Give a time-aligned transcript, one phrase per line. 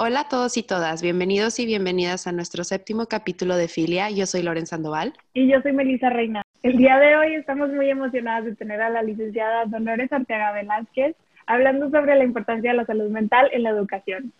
[0.00, 4.08] Hola a todos y todas, bienvenidos y bienvenidas a nuestro séptimo capítulo de Filia.
[4.10, 5.12] Yo soy Loren Sandoval.
[5.34, 6.42] Y yo soy Melissa Reina.
[6.62, 11.16] El día de hoy estamos muy emocionadas de tener a la licenciada Dolores Arteaga Velázquez
[11.46, 14.32] hablando sobre la importancia de la salud mental en la educación.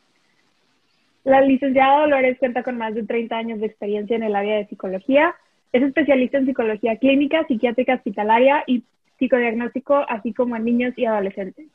[1.25, 4.69] La licenciada Dolores cuenta con más de 30 años de experiencia en el área de
[4.69, 5.35] psicología.
[5.73, 8.85] Es especialista en psicología clínica, psiquiátrica hospitalaria y
[9.19, 11.67] psicodiagnóstico, así como en niños y adolescentes.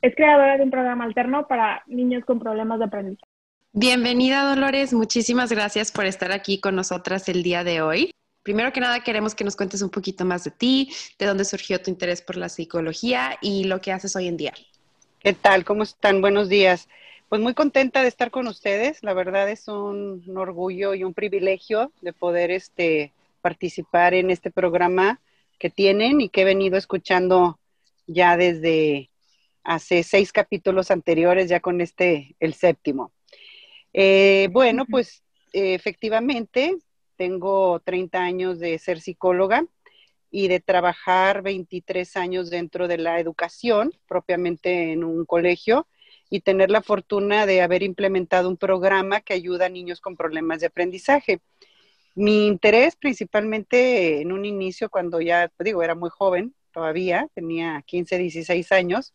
[0.00, 3.31] Es creadora de un programa alterno para niños con problemas de aprendizaje.
[3.74, 8.10] Bienvenida Dolores, muchísimas gracias por estar aquí con nosotras el día de hoy.
[8.42, 11.80] Primero que nada queremos que nos cuentes un poquito más de ti, de dónde surgió
[11.80, 14.52] tu interés por la psicología y lo que haces hoy en día.
[15.20, 15.64] ¿Qué tal?
[15.64, 16.20] ¿Cómo están?
[16.20, 16.86] Buenos días.
[17.30, 19.02] Pues muy contenta de estar con ustedes.
[19.02, 23.10] La verdad es un, orgullo y un privilegio de poder este,
[23.40, 25.18] participar en este programa
[25.58, 27.58] que tienen y que he venido escuchando
[28.06, 29.08] ya desde
[29.64, 33.12] hace seis capítulos anteriores, ya con este, el séptimo.
[33.92, 36.76] Eh, bueno, pues efectivamente,
[37.16, 39.64] tengo 30 años de ser psicóloga
[40.30, 45.86] y de trabajar 23 años dentro de la educación, propiamente en un colegio,
[46.30, 50.60] y tener la fortuna de haber implementado un programa que ayuda a niños con problemas
[50.60, 51.40] de aprendizaje.
[52.14, 58.16] Mi interés principalmente en un inicio, cuando ya, digo, era muy joven todavía, tenía 15,
[58.16, 59.14] 16 años,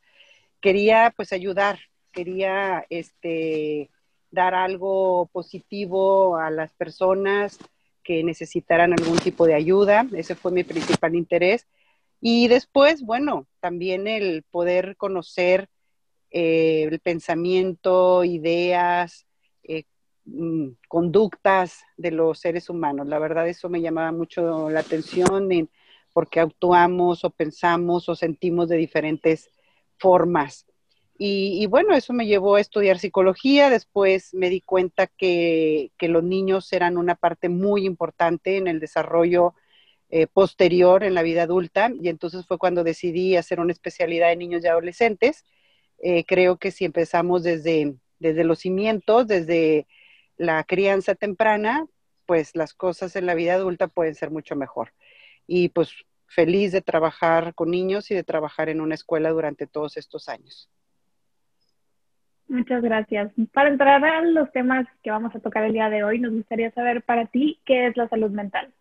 [0.61, 1.79] quería pues ayudar,
[2.11, 3.89] quería este,
[4.31, 7.57] dar algo positivo a las personas
[8.03, 10.07] que necesitaran algún tipo de ayuda.
[10.13, 11.67] Ese fue mi principal interés.
[12.21, 15.69] Y después, bueno, también el poder conocer
[16.31, 19.25] eh, el pensamiento, ideas,
[19.63, 19.85] eh,
[20.25, 23.07] mm, conductas de los seres humanos.
[23.07, 25.69] La verdad, eso me llamaba mucho la atención en
[26.13, 29.49] porque actuamos o pensamos o sentimos de diferentes
[29.97, 30.66] formas.
[31.19, 33.69] Y, bueno, eso me llevó a estudiar psicología.
[33.71, 39.55] Después me di cuenta que, los niños eran una parte muy importante en el desarrollo
[40.09, 41.91] eh, posterior en la vida adulta.
[41.99, 45.43] Y entonces fue cuando decidí hacer una especialidad en niños y adolescentes.
[46.03, 49.87] Eh, creo que si empezamos desde, desde los cimientos, desde
[50.37, 51.87] la crianza temprana,
[52.27, 54.93] pues las cosas en la vida adulta pueden ser mucho mejor.
[55.47, 55.89] Y pues
[56.27, 60.69] feliz de trabajar con niños y de trabajar en una escuela durante todos estos años.
[62.47, 63.31] Muchas gracias.
[63.51, 66.71] Para entrar a los temas que vamos a tocar el día de hoy, nos gustaría
[66.71, 68.73] saber para ti qué es la salud mental.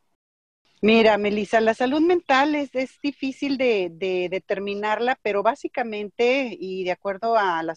[0.82, 2.70] Mira, Melissa, la salud mental es,
[3.02, 7.74] difícil de, determinarla, pero básicamente, y de acuerdo a la,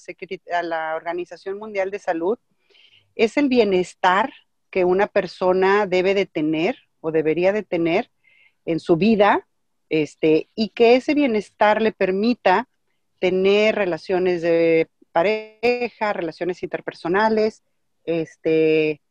[0.53, 2.38] a la Organización Mundial de Salud,
[3.16, 4.31] es el bienestar
[4.69, 8.11] que una persona debe de tener o debería de tener
[8.66, 9.47] en su vida,
[9.89, 12.67] este, y que ese bienestar le permita
[13.19, 17.63] tener relaciones de pareja, relaciones interpersonales,
[18.05, 19.01] este,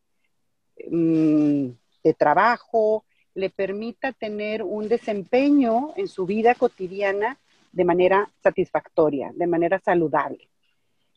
[0.90, 1.68] mm,
[2.04, 3.04] de trabajo,
[3.34, 7.38] le permita tener un desempeño en su vida cotidiana
[7.72, 10.48] de manera satisfactoria, de manera saludable.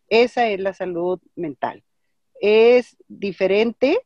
[0.09, 1.83] Esa es la salud mental.
[2.39, 3.99] Es diferente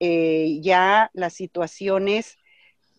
[0.00, 2.38] eh, ya las situaciones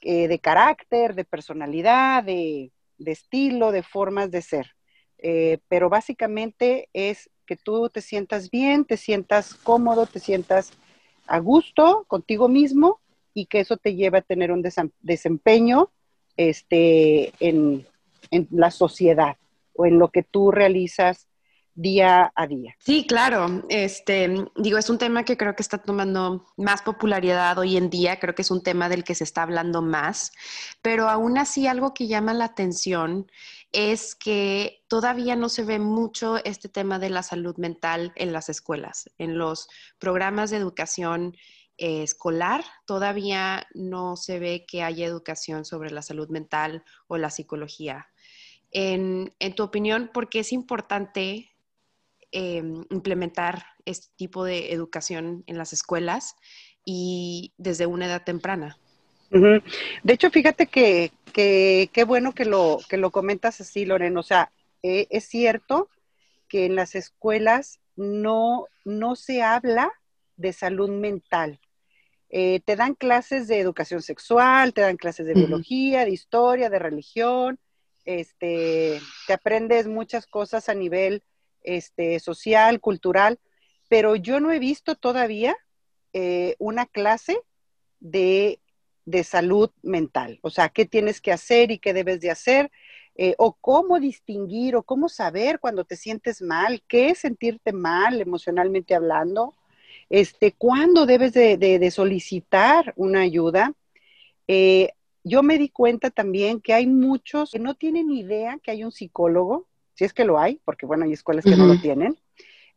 [0.02, 4.76] eh, de carácter, de personalidad, de estilo, de formas de ser.
[5.22, 10.72] Eh, pero básicamente es que tú te sientas bien, te sientas cómodo, te sientas
[11.28, 13.00] a gusto contigo mismo
[13.34, 14.64] y que eso te lleve a tener un
[15.02, 15.92] desempeño
[16.38, 17.86] este, en,
[18.32, 19.38] en la sociedad
[19.74, 21.29] o en lo que tú realizas
[21.76, 22.76] día a día.
[22.80, 23.64] Sí, claro.
[23.70, 28.20] Este, digo, es un tema que creo que está tomando más popularidad hoy en día,
[28.20, 30.32] creo que es un tema del que se está hablando más,
[30.82, 33.28] pero aún así algo que llama la atención
[33.72, 38.50] es que todavía no se ve mucho este tema de la salud mental en las
[38.50, 39.70] escuelas, en los
[40.00, 41.36] programas de educación
[41.78, 47.30] eh, escolar, todavía no se ve que haya educación sobre la salud mental o la
[47.30, 48.10] psicología.
[48.72, 51.52] En, en tu opinión, ¿por qué es importante
[52.32, 56.36] Em, implementar este tipo de educación en las escuelas
[56.86, 58.78] y desde una edad temprana.
[59.32, 64.20] De hecho, fíjate que qué bueno que lo, que lo comentas así, Lorena.
[64.20, 64.52] O sea,
[64.84, 65.90] eh, es cierto
[66.48, 69.92] que en las escuelas no, no se habla
[70.38, 71.60] de salud mental.
[72.30, 76.78] Eh, te dan clases de educación sexual, te dan clases de biología, de historia, de
[76.78, 77.60] religión,
[78.06, 81.24] este, te aprendes muchas cosas a nivel
[81.78, 83.40] este, social, cultural,
[83.90, 85.56] pero yo no he visto todavía
[86.14, 87.40] eh, una clase
[88.00, 88.60] de,
[89.24, 92.72] salud mental, o sea, qué tienes que hacer y qué debes de hacer.
[93.22, 98.22] eh, o cómo distinguir o cómo saber cuando te sientes mal, qué es sentirte mal
[98.22, 99.56] emocionalmente hablando,
[100.10, 103.74] este, cuándo debes de, solicitar una ayuda.
[104.48, 104.92] Eh,
[105.24, 108.92] yo me di cuenta también que hay muchos que no tienen idea que hay un
[108.92, 109.68] psicólogo,
[110.00, 112.18] si es que lo hay, porque bueno, hay escuelas que no lo tienen.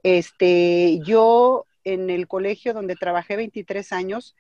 [0.03, 4.35] Este, yo en el colegio donde trabajé 23 años,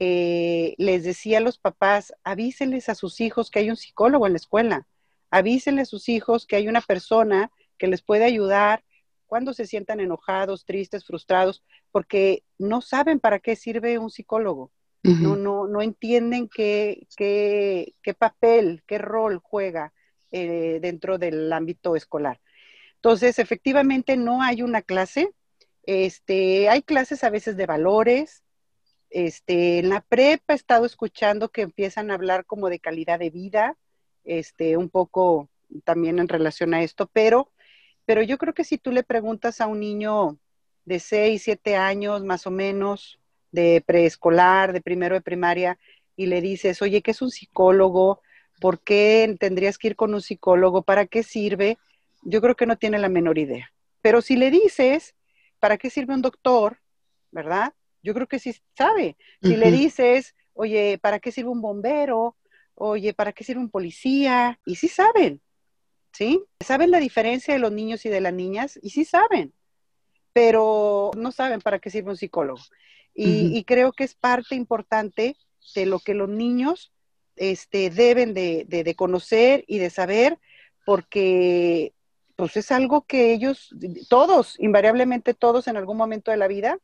[0.00, 4.32] eh, les decía a los papás, avísenles a sus hijos que hay un psicólogo en
[4.32, 4.88] la escuela,
[5.30, 8.82] avísenle a sus hijos que hay una persona que les puede ayudar
[9.26, 14.72] cuando se sientan enojados, tristes, frustrados, porque no saben para qué sirve un psicólogo.
[15.04, 19.92] no, no, no entienden qué, qué, qué papel, qué rol juega
[20.36, 22.40] eh, dentro del ámbito escolar.
[22.96, 25.32] Entonces, efectivamente, no hay una clase.
[25.84, 28.42] Este, hay clases a veces de valores.
[29.10, 33.30] Este, en la prepa he estado escuchando que empiezan a hablar como de calidad de
[33.30, 33.78] vida,
[34.24, 35.50] este, un poco
[35.84, 37.52] también en relación a esto, pero,
[38.04, 40.36] pero yo creo que si tú le preguntas a un niño
[40.84, 43.20] de 6, 7 años más o menos,
[43.52, 45.78] de preescolar, de primero de primaria,
[46.16, 48.20] y le dices, oye, ¿qué es un psicólogo?
[48.60, 50.82] ¿Por qué tendrías que ir con un psicólogo?
[50.82, 51.78] ¿Para qué sirve?
[52.22, 53.72] Yo creo que no tiene la menor idea.
[54.00, 55.14] Pero si le dices,
[55.60, 56.78] ¿para qué sirve un doctor?
[57.30, 57.74] ¿Verdad?
[58.02, 59.16] Yo creo que sí sabe.
[59.42, 62.36] Si le dices, oye, ¿para qué sirve un bombero?
[62.74, 64.60] Oye, ¿para qué sirve un policía?
[64.66, 65.40] Y sí saben,
[66.12, 66.44] ¿sí?
[66.60, 69.52] Saben la diferencia de los niños y de las niñas y sí saben,
[70.32, 72.60] pero no saben para qué sirve un psicólogo.
[73.14, 75.36] Y, y creo que es parte importante
[75.74, 76.92] de lo que los niños
[77.36, 80.38] este, deben de, conocer y de saber,
[80.84, 81.92] porque
[82.36, 83.70] pues es algo que ellos,
[84.08, 86.78] todos, invariablemente todos en algún momento de la vida,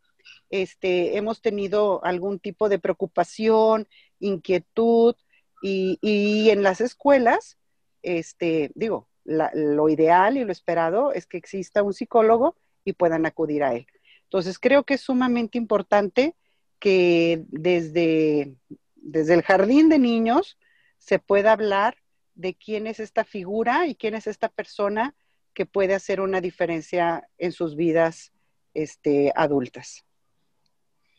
[0.49, 3.89] este, hemos tenido algún tipo de preocupación,
[4.21, 5.17] inquietud,
[5.63, 7.59] y, en las escuelas,
[8.03, 13.63] este, digo, lo ideal y lo esperado es que exista un psicólogo y puedan acudir
[13.63, 13.87] a él.
[14.25, 16.35] Entonces, creo que es sumamente importante
[16.79, 18.55] que desde
[19.03, 20.59] desde el jardín de niños
[20.99, 21.97] se pueda hablar
[22.35, 25.15] de quién es esta figura y quién es esta persona
[25.55, 28.33] que puede hacer una diferencia en sus vidas
[28.75, 30.05] este, adultas.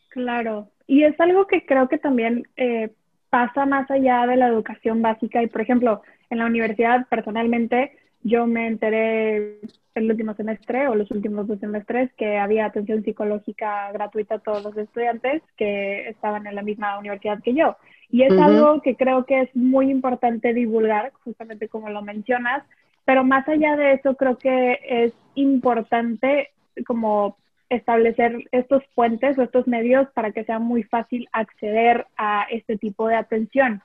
[0.08, 2.90] Claro, y es algo que creo que también eh,
[3.30, 8.46] pasa más allá de la educación básica y, por ejemplo, en la universidad personalmente yo
[8.46, 9.58] me enteré
[9.94, 14.62] el último semestre o los últimos dos semestres que había atención psicológica gratuita a todos
[14.62, 17.76] los estudiantes que estaban en la misma universidad que yo.
[18.08, 22.62] Y es algo que creo que es muy importante divulgar, justamente como lo mencionas,
[23.04, 26.50] pero más allá de eso creo que es importante
[26.86, 27.36] como
[27.68, 33.08] establecer estos puentes o estos medios para que sea muy fácil acceder a este tipo
[33.08, 33.82] de atención.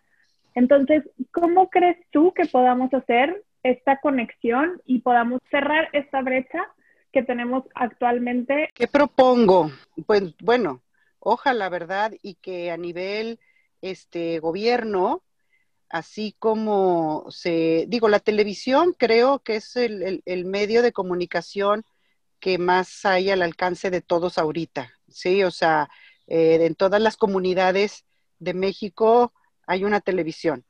[0.55, 6.63] Entonces, ¿cómo crees tú que podamos hacer esta conexión y podamos cerrar esta brecha
[7.11, 8.69] que tenemos actualmente.
[8.73, 9.71] ¿Qué propongo?
[10.05, 10.81] Pues bueno,
[11.19, 12.13] ojalá, ¿verdad?
[12.21, 13.39] Y que a nivel
[13.81, 15.23] este gobierno,
[15.89, 21.83] así como se, digo, la televisión creo que es el, medio de comunicación
[22.39, 25.43] que más hay al alcance de todos ahorita, ¿sí?
[25.43, 25.89] O sea,
[26.27, 28.05] eh, en todas las comunidades
[28.39, 29.33] de México
[29.65, 30.66] hay una televisión.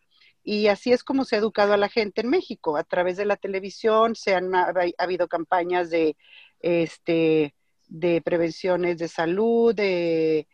[0.49, 2.77] Y así es como se ha educado a la gente en México.
[2.77, 6.15] A través de la televisión se han ha, habido campañas de,
[6.61, 7.53] este,
[7.89, 10.47] de prevenciones de salud, de,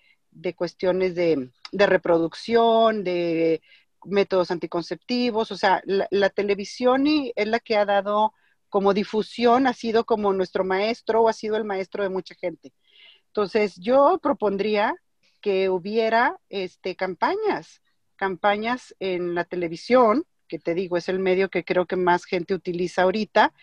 [0.55, 3.61] cuestiones de, reproducción, de
[4.03, 5.51] métodos anticonceptivos.
[5.51, 8.33] O sea, la, televisión es la que ha dado
[8.69, 12.73] como difusión, ha sido como nuestro maestro o ha sido el maestro de mucha gente.
[13.27, 14.95] Entonces, yo propondría
[15.39, 17.82] que hubiera este, campañas
[18.15, 22.53] campañas en la televisión, que te digo, es el medio que creo que más gente
[22.53, 23.53] utiliza ahorita.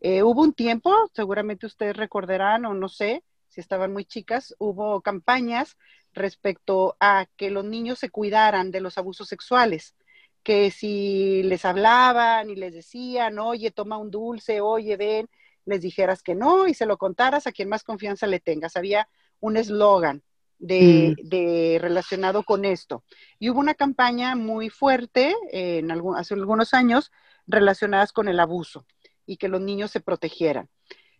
[0.00, 5.00] Eh, hubo un tiempo, seguramente ustedes recordarán o no sé, si estaban muy chicas, hubo
[5.00, 5.76] campañas
[6.12, 9.94] respecto a que los niños se cuidaran de los abusos sexuales,
[10.42, 15.28] que si les hablaban y les decían, oye, toma un dulce, oye, ven,
[15.64, 18.76] les dijeras que no y se lo contaras a quien más confianza le tengas.
[18.76, 19.08] Había
[19.40, 20.22] un eslogan.
[20.58, 21.28] Mm.
[21.28, 23.04] de, relacionado con esto.
[23.38, 27.12] Y hubo una campaña muy fuerte en hace algunos años
[27.46, 28.86] relacionadas con el abuso
[29.26, 30.68] y que los niños se protegieran.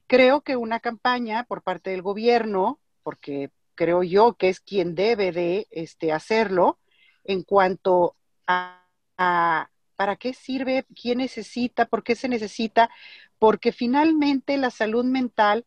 [0.07, 5.33] Creo que una campaña por parte del gobierno, porque creo yo que es quien debe
[5.33, 6.79] de este, hacerlo,
[7.25, 8.17] en cuanto
[8.47, 8.87] a,
[9.19, 12.91] a para qué sirve, quién necesita, por qué se necesita,
[13.39, 15.67] porque finalmente la salud mental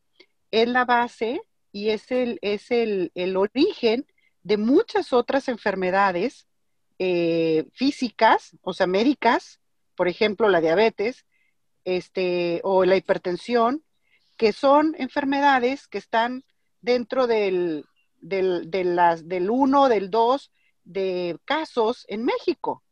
[0.51, 4.05] es la base y es el, es el, origen
[4.43, 6.47] de muchas otras enfermedades
[6.97, 9.59] eh, físicas, o sea, médicas,
[9.95, 11.25] por ejemplo, la diabetes,
[11.85, 13.83] este, o la hipertensión,
[14.37, 16.43] que son enfermedades que están
[16.81, 17.85] dentro del,
[18.21, 20.51] del, de las, del 1, del 2
[20.85, 22.83] de casos en México.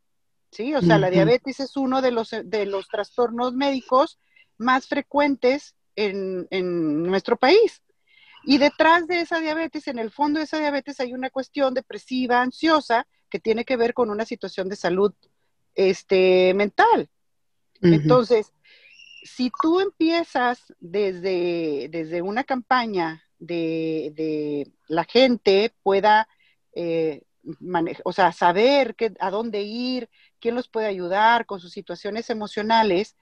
[0.50, 0.74] ¿sí?
[0.74, 4.18] O sea, la diabetes es uno de los, de los trastornos médicos
[4.56, 7.82] más frecuentes en, en, nuestro país.
[8.44, 12.40] Y detrás de esa diabetes, en el fondo de esa diabetes, hay una cuestión depresiva,
[12.40, 15.12] ansiosa, que tiene que ver con una situación de salud
[15.74, 17.08] este, mental.
[17.80, 18.52] Entonces,
[19.22, 26.28] si tú empiezas desde, desde una campaña de, de, la gente pueda
[26.74, 27.22] eh,
[28.04, 30.08] o sea, saber qué, a dónde ir,
[30.40, 33.16] quién los puede ayudar con sus situaciones emocionales,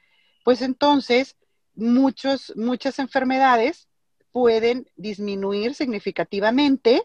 [0.45, 1.37] pues entonces
[1.75, 3.89] muchos, muchas enfermedades
[4.37, 7.02] pueden disminuir significativamente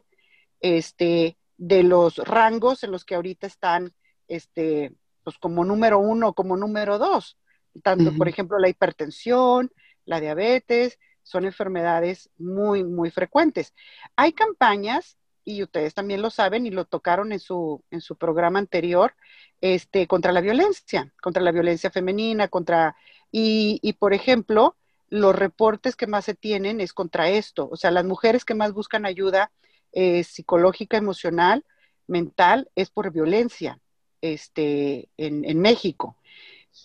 [0.59, 3.93] este, de los rangos en los que ahorita están
[4.27, 4.91] este,
[5.23, 7.37] pues como número uno, como número dos.
[7.83, 9.71] Tanto, por ejemplo, la hipertensión,
[10.03, 13.73] la diabetes, son enfermedades muy, muy frecuentes.
[14.17, 18.59] Hay campañas, y ustedes también lo saben y lo tocaron en su, en su programa
[18.59, 19.15] anterior,
[19.61, 22.97] este, contra la violencia, contra la violencia femenina, contra,
[23.31, 24.75] y, y por ejemplo,
[25.11, 28.73] los reportes que más se tienen es contra esto, o sea, las mujeres que más
[28.73, 29.51] buscan ayuda
[29.91, 31.65] eh, psicológica, emocional,
[32.07, 33.77] mental, es por violencia
[34.21, 36.15] este, en, en México.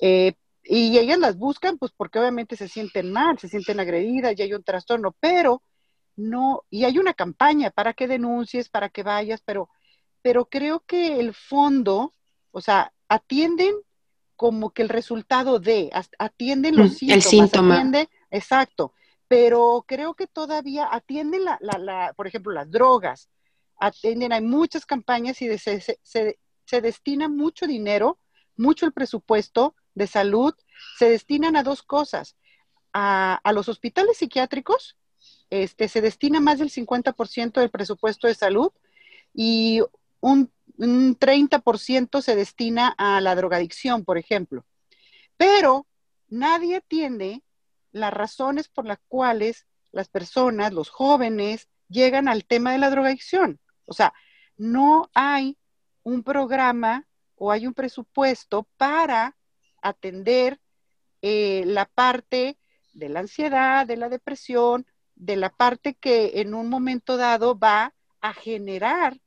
[0.01, 4.43] Eh, y ellas las buscan, pues porque obviamente se sienten mal, se sienten agredidas y
[4.43, 5.63] hay un trastorno, pero
[6.17, 9.71] no, y hay una campaña para que denuncies, para que vayas, pero,
[10.21, 12.13] pero creo que el fondo,
[12.51, 13.77] o sea, atienden
[14.35, 17.25] como que el resultado de, atienden los síntomas.
[17.25, 18.09] El síntoma.
[18.31, 18.93] Exacto,
[19.29, 23.29] pero creo que todavía atienden, la, la, la, por ejemplo, las drogas,
[23.79, 28.19] atienden, hay muchas campañas y se, se, se, destina mucho dinero,
[28.57, 30.55] mucho el presupuesto de salud
[30.99, 32.37] se destinan a dos cosas.
[32.93, 34.97] A, los hospitales psiquiátricos
[35.51, 38.73] este, se destina más del 50% del presupuesto de salud
[39.35, 39.83] y
[40.21, 44.65] un, 30% se destina a la drogadicción, por ejemplo.
[45.37, 45.87] Pero
[46.29, 47.43] nadie atiende
[47.97, 53.59] las razones por las cuales las personas, los jóvenes, llegan al tema de la drogadicción.
[53.87, 54.13] O sea,
[54.57, 55.59] no hay
[56.03, 59.37] un programa o hay un presupuesto para
[59.81, 60.61] atender
[61.23, 62.59] eh, la parte
[62.93, 67.95] de la ansiedad, de la depresión, de la parte que en un momento dado va
[68.21, 69.19] a generar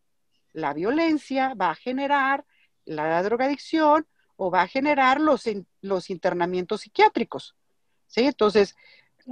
[0.53, 2.45] la violencia, va a generar
[2.85, 5.43] la drogadicción o va a generar los,
[5.81, 7.55] los internamientos psiquiátricos.
[8.09, 8.25] ¿Sí?
[8.25, 8.75] Entonces,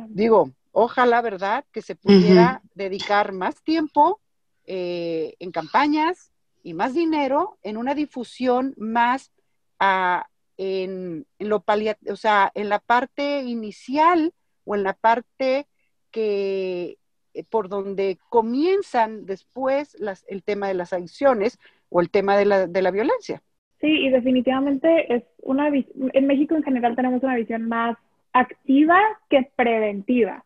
[0.09, 4.21] digo, ojalá, ¿verdad?, que se pudiera dedicar más tiempo
[4.65, 6.31] eh, en campañas
[6.61, 9.33] y más dinero en una difusión más
[9.79, 11.63] a, en, lo
[12.09, 14.33] o sea, en la parte inicial
[14.65, 15.67] o en la parte
[16.11, 16.97] que
[17.33, 21.57] eh, por donde comienzan después las, el tema de las adicciones
[21.89, 23.41] o el tema de la, de la violencia.
[23.79, 27.97] Sí, y definitivamente es una en México en general tenemos una visión más
[28.37, 30.43] activa que preventiva.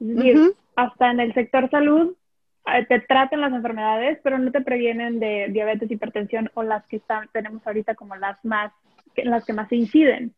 [0.00, 2.14] Es decir, hasta en el sector salud
[2.66, 6.96] eh, te tratan las enfermedades, pero no te previenen de diabetes, hipertensión o las que
[6.96, 8.72] están, tenemos ahorita como las más
[9.16, 10.32] las que más se inciden.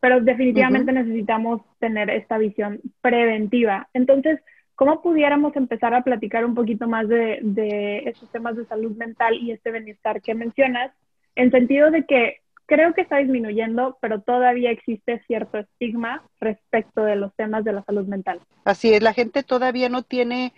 [0.00, 3.88] Pero definitivamente necesitamos tener esta visión preventiva.
[3.94, 4.40] Entonces,
[4.74, 9.34] ¿cómo pudiéramos empezar a platicar un poquito más de, de estos temas de salud mental
[9.34, 10.90] y este bienestar que mencionas?
[11.36, 12.41] En sentido de que
[12.72, 17.84] creo que está disminuyendo, pero todavía existe cierto estigma respecto de los temas de la
[17.84, 18.40] salud mental.
[18.64, 20.54] Así es, la gente todavía no tiene,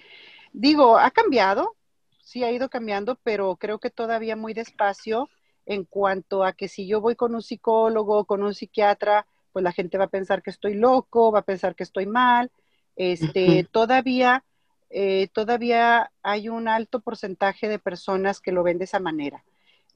[0.53, 1.75] digo, ha cambiado,
[2.23, 5.29] sí ha ido cambiando, pero creo que todavía muy despacio
[5.67, 9.65] en cuanto a que si yo voy con un psicólogo o con un psiquiatra, pues
[9.65, 12.53] la gente va a pensar que estoy loco, va a pensar que estoy mal.
[12.95, 14.45] Este, todavía,
[14.89, 19.43] eh, todavía hay un alto porcentaje de personas que lo ven de esa manera.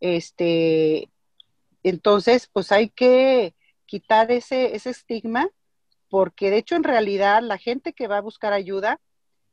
[0.01, 1.11] Este,
[1.89, 3.55] entonces, pues hay que
[3.87, 5.49] quitar ese, estigma,
[6.09, 9.01] porque de hecho en realidad la gente que va a buscar ayuda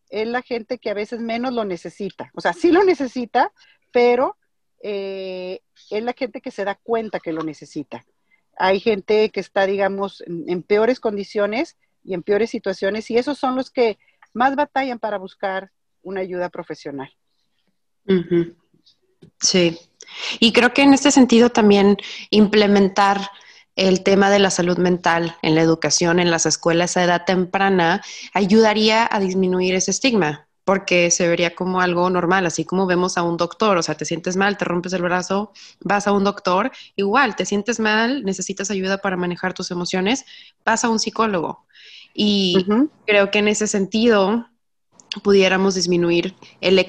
[0.10, 2.32] es la gente que a veces menos lo necesita.
[2.34, 3.52] O sea, sí lo necesita,
[3.92, 4.38] pero
[4.82, 8.06] eh, es la gente que se da cuenta que lo necesita.
[8.58, 13.56] Hay gente que está, digamos, en, peores condiciones y en peores situaciones y esos son
[13.56, 13.98] los que
[14.34, 17.12] más batallan para buscar una ayuda profesional.
[19.40, 19.78] Sí.
[20.40, 21.98] Y creo que en este sentido también
[22.30, 23.30] implementar
[23.76, 28.02] el tema de la salud mental en la educación, en las escuelas a edad temprana,
[28.34, 33.24] ayudaría a disminuir ese estigma porque se vería como algo normal, así como vemos a
[33.24, 36.72] un doctor, o sea, te sientes mal, te rompes el brazo, vas a un doctor,
[36.96, 40.26] igual, te sientes mal, necesitas ayuda para manejar tus emociones,
[40.66, 41.68] vas a un psicólogo.
[42.16, 42.66] Y
[43.06, 44.48] creo que en ese sentido
[45.22, 46.80] pudiéramos disminuir el,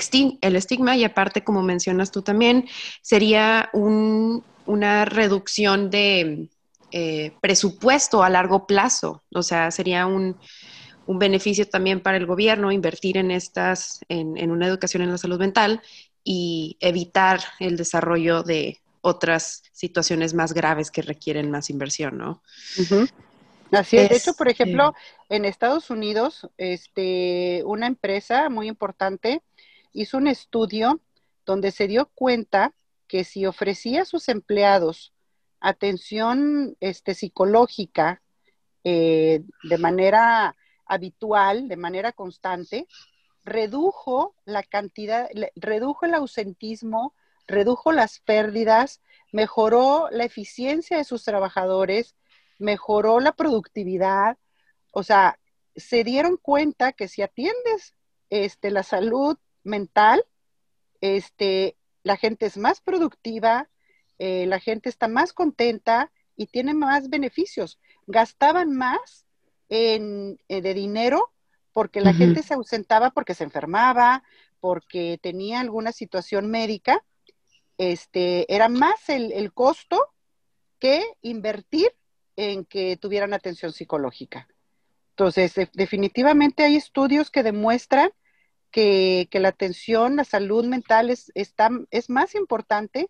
[0.40, 0.96] el estigma.
[0.96, 2.68] Y aparte, como mencionas tú también,
[3.02, 6.48] sería una reducción de
[6.92, 10.36] eh, presupuesto a largo plazo, o sea, sería un
[11.06, 15.38] un beneficio también para el gobierno invertir en estas, en, una educación en la salud
[15.38, 15.80] mental
[16.24, 22.42] y evitar el desarrollo de otras situaciones más graves que requieren más inversión, ¿no?
[23.72, 24.08] Así es.
[24.08, 24.94] De hecho, por ejemplo,
[25.28, 29.42] en Estados Unidos, este, una empresa muy importante
[29.92, 31.00] hizo un estudio
[31.44, 32.74] donde se dio cuenta
[33.06, 35.12] que si ofrecía a sus empleados
[35.60, 38.22] atención este, psicológica
[38.84, 40.54] eh, de manera
[40.84, 42.86] habitual, de manera constante,
[43.44, 47.14] redujo la cantidad, redujo el ausentismo,
[47.46, 49.00] redujo las pérdidas,
[49.32, 52.16] mejoró la eficiencia de sus trabajadores,
[52.58, 54.38] mejoró la productividad.
[54.92, 55.38] O sea,
[55.74, 57.94] se dieron cuenta que si atiendes
[58.30, 60.24] este, la salud mental,
[61.00, 63.68] este, la gente es más productiva,
[64.18, 67.78] eh, la gente está más contenta y tiene más beneficios.
[68.06, 69.26] Gastaban más
[69.68, 71.32] en, eh, de dinero
[71.72, 74.22] porque la gente se ausentaba porque se enfermaba,
[74.60, 77.04] porque tenía alguna situación médica,
[77.76, 80.02] este, era más el, costo
[80.78, 81.94] que invertir
[82.36, 84.46] en que tuvieran atención psicológica.
[85.10, 88.10] Entonces, definitivamente hay estudios que demuestran
[88.70, 91.32] que, la atención, la salud mental es,
[92.08, 93.08] más importante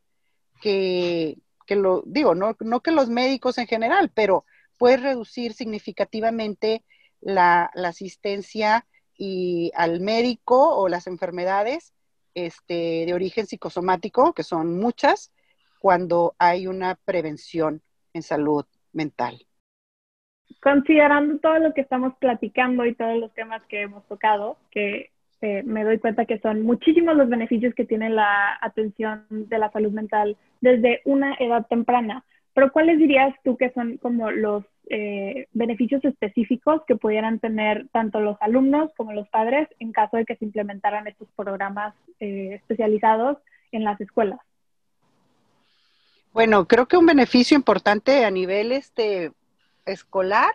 [0.62, 4.44] que, lo, digo, no, no que los médicos en general, pero
[4.78, 6.84] puede reducir significativamente
[7.20, 8.86] la, asistencia
[9.18, 11.92] y al médico o las enfermedades
[12.34, 15.32] este, de origen psicosomático, que son muchas,
[15.80, 18.64] cuando hay una prevención en salud
[18.96, 19.38] mental.
[20.60, 25.10] Considerando todo lo que estamos platicando y todos los temas que hemos tocado, que
[25.42, 29.70] eh, me doy cuenta que son muchísimos los beneficios que tiene la atención de la
[29.70, 32.24] salud mental desde una edad temprana.
[32.54, 38.20] Pero ¿cuáles dirías tú que son como los eh, beneficios específicos que pudieran tener tanto
[38.20, 43.36] los alumnos como los padres en caso de que se implementaran estos programas eh, especializados
[43.72, 44.40] en las escuelas?
[46.36, 49.32] Bueno, creo que un beneficio importante a nivel este,
[49.86, 50.54] escolar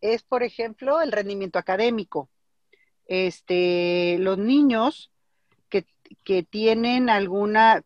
[0.00, 2.30] es, por ejemplo, el rendimiento académico.
[3.06, 5.10] Este, los niños
[5.68, 5.84] que,
[6.24, 7.84] que tienen alguna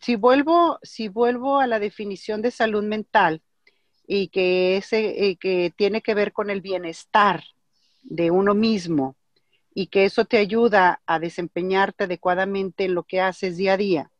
[0.00, 3.42] si vuelvo, si vuelvo a la definición de salud mental
[4.04, 7.44] y que, ese, que tiene que ver con el bienestar
[8.02, 9.14] de uno mismo
[9.72, 14.10] y que eso te ayuda a desempeñarte adecuadamente en lo que haces día a día.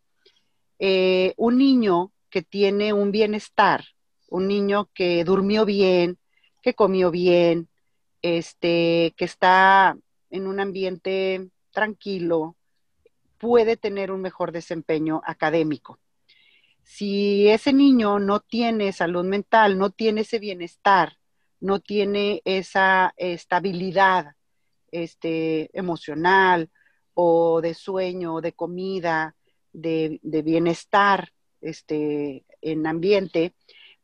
[0.78, 3.84] Eh, un niño que tiene un bienestar,
[4.28, 6.18] un niño que durmió bien,
[6.62, 7.68] que comió bien,
[8.22, 9.96] este, que está
[10.30, 12.56] en un ambiente tranquilo,
[13.38, 15.98] puede tener un mejor desempeño académico.
[16.82, 21.18] Si ese niño no tiene salud mental, no tiene ese bienestar,
[21.60, 24.36] no tiene esa estabilidad
[24.90, 26.70] este, emocional
[27.14, 29.36] o de sueño, de comida,
[29.72, 31.32] de, bienestar
[31.62, 33.54] este, en ambiente,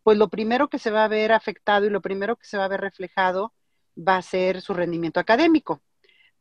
[0.03, 2.65] pues lo primero que se va a ver afectado y lo primero que se va
[2.65, 3.53] a ver reflejado
[3.97, 5.83] va a ser su rendimiento académico,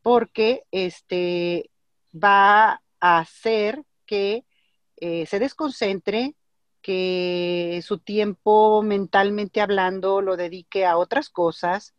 [0.02, 1.70] porque este,
[2.14, 4.46] va hacer que
[4.98, 6.36] eh, se desconcentre,
[6.82, 11.94] que su tiempo mentalmente hablando lo dedique a otras cosas,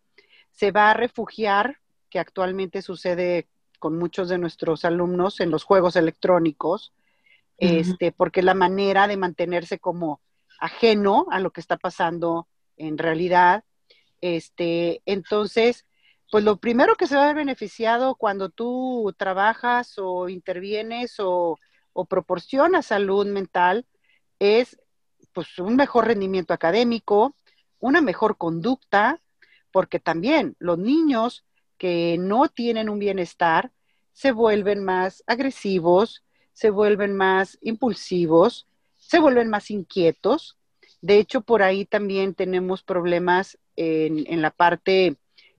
[0.51, 1.79] se va a refugiar,
[2.11, 6.93] que actualmente sucede con muchos de nuestros alumnos en los juegos electrónicos,
[7.59, 10.21] este, porque la manera de mantenerse como
[10.59, 13.65] ajeno a lo que está pasando en realidad.
[14.21, 15.87] Este, entonces,
[16.31, 21.59] pues lo primero que se va a ver beneficiado cuando tú trabajas o intervienes o,
[22.09, 23.85] proporcionas salud mental
[24.39, 24.79] es
[25.33, 27.35] pues un mejor rendimiento académico,
[27.81, 29.21] una mejor conducta,
[29.73, 31.45] porque también los niños
[31.77, 33.73] que no tienen un bienestar
[34.13, 36.23] se vuelven más agresivos,
[36.59, 38.67] se vuelven más impulsivos,
[38.97, 40.57] se vuelven más inquietos.
[41.01, 45.15] De hecho, por ahí también tenemos problemas en, en la parte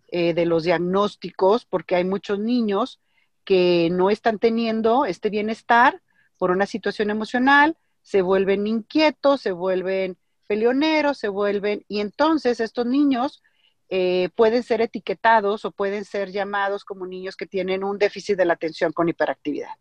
[0.09, 2.99] eh, de los diagnósticos, porque hay muchos niños
[3.45, 6.01] que no están teniendo este bienestar
[6.37, 12.85] por una situación emocional, se vuelven inquietos, se vuelven peleoneros, se vuelven, y entonces estos
[12.85, 13.41] niños
[13.87, 18.43] eh, pueden ser etiquetados o pueden ser llamados como niños que tienen un déficit de
[18.43, 19.75] la atención con hiperactividad.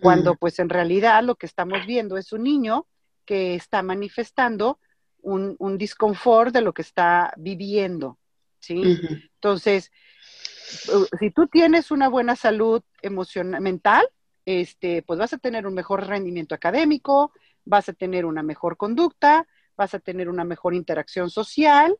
[0.00, 0.36] Cuando mm.
[0.38, 2.86] pues en realidad lo que estamos viendo es un niño
[3.24, 4.78] que está manifestando
[5.22, 8.18] un, un disconfort de lo que está viviendo,
[8.58, 8.98] ¿sí?
[9.34, 9.90] Entonces,
[11.18, 14.06] si tú tienes una buena salud emocional, mental,
[14.44, 17.32] este, pues vas a tener un mejor rendimiento académico,
[17.64, 21.96] vas a tener una mejor conducta, vas a tener una mejor interacción social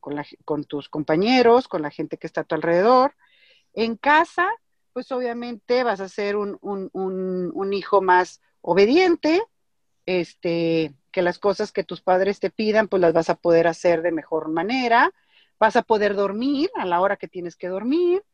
[0.00, 3.14] con, con tus compañeros, con la gente que está a tu alrededor.
[3.72, 4.48] En casa,
[4.96, 9.42] pues obviamente vas a ser un, un, un, hijo más obediente,
[10.06, 14.00] este, que las cosas que tus padres te pidan, pues las vas a poder hacer
[14.00, 15.12] de mejor manera,
[15.58, 18.24] vas a poder dormir a la hora que tienes que dormir,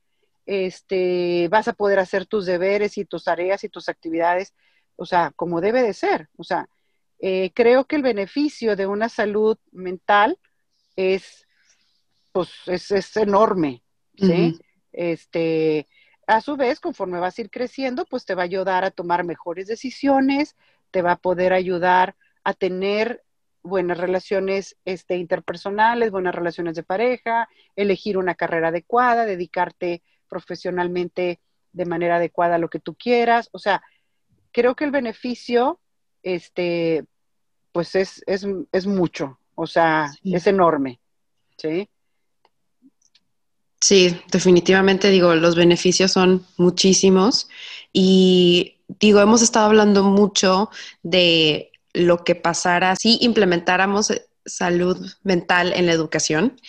[0.46, 4.54] este, vas a poder hacer tus deberes y tus tareas y tus actividades,
[4.94, 6.28] o sea, como debe de ser.
[6.36, 6.68] O sea,
[7.18, 10.38] eh, creo que el beneficio de una salud mental
[10.94, 11.44] es,
[12.30, 13.82] pues, es, enorme,
[14.16, 14.60] ¿sí?
[14.92, 15.88] Este,
[16.26, 19.24] a su vez, conforme vas a ir creciendo, pues te va a ayudar a tomar
[19.24, 20.56] mejores decisiones,
[20.90, 23.24] te va a poder ayudar a tener
[23.62, 31.40] buenas relaciones este, interpersonales, buenas relaciones de pareja, elegir una carrera adecuada, dedicarte profesionalmente
[31.72, 33.48] de manera adecuada a lo que tú quieras.
[33.52, 33.82] O sea,
[34.52, 35.80] creo que el beneficio,
[36.22, 37.04] este,
[37.72, 41.00] pues es, es, mucho, o sea, es enorme,
[41.56, 41.88] ¿sí?
[43.82, 47.48] Sí, definitivamente digo, los beneficios son muchísimos
[47.92, 50.70] y digo, hemos estado hablando mucho
[51.02, 54.12] de lo que pasara si implementáramos
[54.46, 56.60] salud mental en la educación,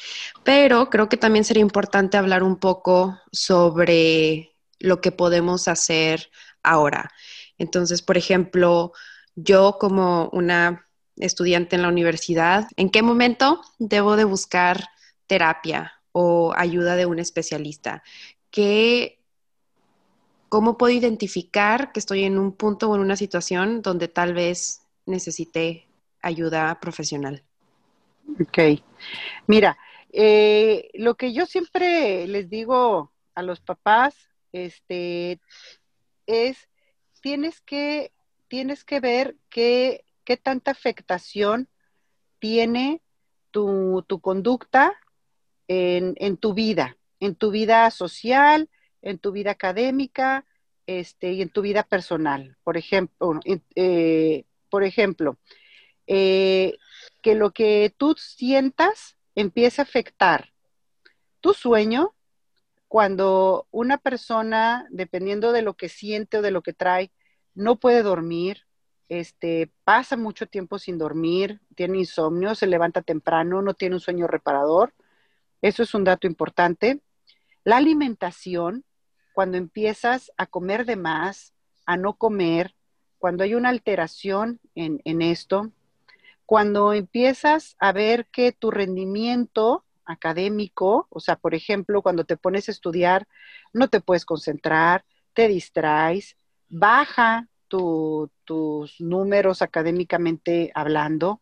[0.43, 6.31] pero creo que también sería importante hablar un poco sobre lo que podemos hacer
[6.63, 7.11] ahora.
[7.59, 8.91] Entonces, por ejemplo,
[9.35, 14.83] yo como una estudiante en la universidad, ¿en qué momento debo de buscar
[15.27, 18.01] terapia o ayuda de un especialista?
[18.49, 19.19] ¿Qué,
[20.47, 24.83] ¿Cómo puedo identificar que estoy en un punto o en una situación donde tal vez
[25.05, 25.87] necesite
[26.21, 27.43] ayuda profesional?
[28.39, 28.59] Ok.
[29.47, 29.77] Mira,
[30.11, 34.15] eh, lo que yo siempre les digo a los papás,
[34.51, 35.41] este,
[36.27, 36.69] es,
[37.21, 38.11] tienes que,
[38.47, 41.67] tienes que ver qué, qué tanta afectación
[42.37, 43.01] tiene
[43.49, 44.93] tu, tu conducta
[45.67, 48.69] en, tu vida, en tu vida social,
[49.01, 50.45] en tu vida académica
[50.87, 52.57] este, y en tu vida personal.
[52.63, 53.39] Por ejemplo,
[53.75, 55.37] eh, por ejemplo
[56.07, 56.77] eh,
[57.21, 60.51] que lo que tú sientas empiece a afectar
[61.39, 62.13] tu sueño
[62.87, 67.11] cuando una persona, dependiendo de lo que siente o de lo que trae,
[67.55, 68.67] no puede dormir,
[69.09, 74.27] este, pasa mucho tiempo sin dormir, tiene insomnio, se levanta temprano, no tiene un sueño
[74.27, 74.93] reparador,
[75.63, 76.99] eso es un dato importante.
[77.63, 78.83] La alimentación,
[79.33, 81.53] cuando empiezas a comer de más,
[81.85, 82.75] a no comer,
[83.17, 85.71] cuando hay una alteración en, esto,
[86.45, 92.67] cuando empiezas a ver que tu rendimiento académico, o sea, por ejemplo, cuando te pones
[92.67, 93.25] a estudiar,
[93.71, 96.35] no te puedes concentrar, te distraes,
[96.67, 101.41] baja tus números académicamente hablando.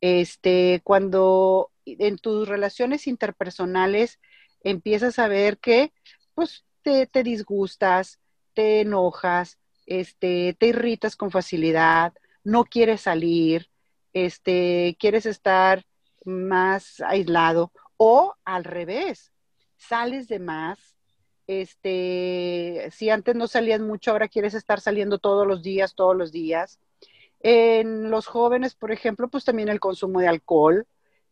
[0.00, 4.18] Este, cuando en tus relaciones interpersonales
[4.62, 5.92] empiezas a ver que
[6.34, 8.20] pues te, disgustas,
[8.54, 12.12] te enojas, este, te irritas con facilidad,
[12.44, 13.70] no quieres salir,
[14.12, 15.84] este, quieres estar
[16.24, 19.32] más aislado o al revés,
[19.76, 20.96] sales de más,
[21.46, 26.32] este, si antes no salías mucho, ahora quieres estar saliendo todos los días, todos los
[26.32, 26.80] días.
[27.40, 30.86] En los jóvenes, por ejemplo, pues también el consumo de alcohol,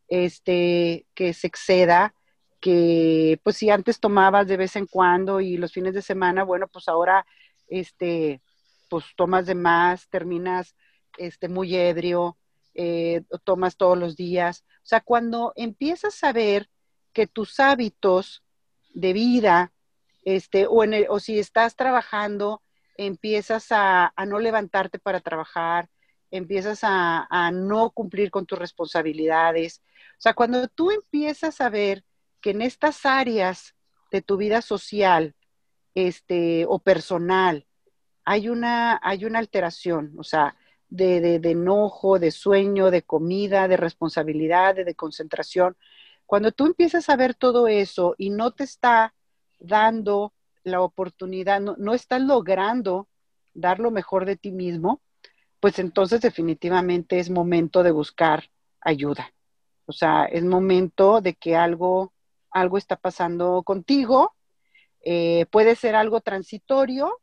[0.08, 2.14] este, que se exceda,
[2.60, 6.66] que pues si antes tomabas de vez en cuando y los fines de semana, bueno,
[6.68, 7.26] pues ahora,
[7.68, 8.40] este,
[8.88, 10.74] pues tomas de más, terminas,
[11.18, 12.38] este, muy ebrio,
[12.74, 14.64] eh, tomas todos los días.
[14.78, 16.68] O sea, cuando empiezas a ver
[17.12, 18.42] que tus hábitos
[18.94, 19.72] de vida,
[20.24, 22.62] este, o, en o si estás trabajando,
[22.96, 25.88] empiezas a, a, no levantarte para trabajar,
[26.36, 29.82] empiezas a, no cumplir con tus responsabilidades,
[30.18, 32.04] o sea, cuando tú empiezas a ver
[32.40, 33.74] que en estas áreas
[34.10, 35.34] de tu vida social
[35.94, 37.66] este, o personal
[38.24, 40.56] hay una, hay una alteración, o sea,
[40.88, 45.76] de, de, enojo, de sueño, de comida, de responsabilidad, de, concentración,
[46.26, 49.14] cuando tú empiezas a ver todo eso y no te está
[49.60, 50.32] dando
[50.64, 53.08] la oportunidad, no, no estás logrando
[53.52, 55.00] dar lo mejor de ti mismo,
[55.64, 58.50] pues entonces definitivamente es momento de buscar
[58.82, 59.32] ayuda.
[59.86, 62.12] O sea, es momento de que algo
[62.50, 64.34] algo está pasando contigo.
[65.00, 67.18] Eh, puede ser algo transitorio,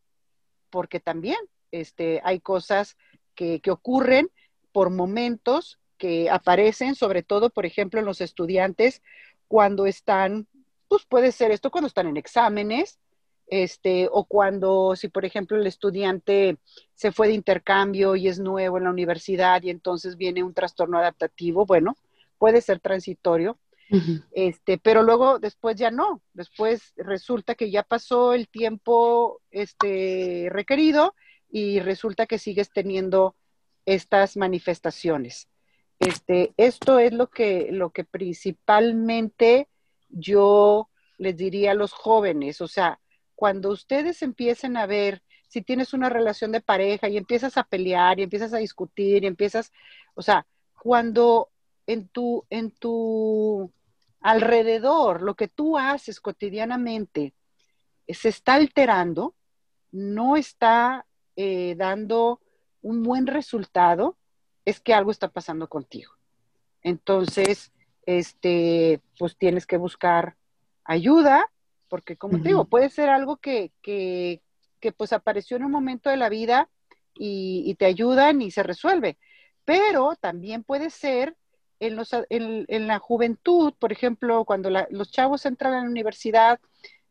[0.72, 1.38] porque también
[1.70, 2.98] este, hay cosas
[3.36, 4.32] que, que ocurren
[4.72, 9.04] por momentos que aparecen, sobre todo, por ejemplo, en los estudiantes
[9.48, 10.48] cuando están,
[10.88, 12.98] pues puede ser esto cuando están en exámenes,
[13.52, 16.58] este, o cuando, si por ejemplo el estudiante
[16.96, 20.98] se fue de intercambio y es nuevo en la universidad y entonces viene un trastorno
[20.98, 21.98] adaptativo, bueno,
[22.38, 23.60] puede ser transitorio,
[24.32, 31.14] este, pero luego después ya no, después resulta que ya pasó el tiempo este, requerido
[31.50, 33.36] y resulta que sigues teniendo
[33.86, 35.50] estas manifestaciones.
[36.00, 39.68] Este, esto es lo que, lo que principalmente
[40.08, 43.01] yo les diría a los jóvenes, o sea,
[43.42, 48.20] cuando ustedes empiecen a ver si tienes una relación de pareja y empiezas a pelear
[48.20, 49.72] y empiezas a discutir y empiezas,
[50.14, 50.46] o sea,
[50.80, 51.50] cuando
[51.88, 53.74] en tu, en tu
[54.20, 57.34] alrededor, lo que tú haces cotidianamente
[58.08, 59.34] se está alterando,
[59.92, 62.42] no está eh, dando
[62.84, 64.20] un buen resultado,
[64.66, 66.14] es que algo está pasando contigo.
[66.84, 67.72] Entonces,
[68.06, 70.38] este, pues tienes que buscar
[70.84, 71.51] ayuda
[71.92, 74.42] porque como te digo, puede ser algo que, que,
[74.80, 76.70] que, pues apareció en un momento de la vida
[77.14, 79.18] y, te ayudan y se resuelve,
[79.66, 81.36] pero también puede ser
[81.82, 86.62] en, los, en, en la juventud, por ejemplo, cuando los chavos entran a la universidad,